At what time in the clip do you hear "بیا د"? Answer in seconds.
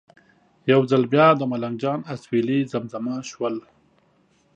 1.13-1.41